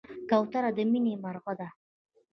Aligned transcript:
کوتره 0.29 0.71
د 0.77 0.79
مینې 0.91 1.13
مرغه 1.23 1.53
ده. 1.59 1.67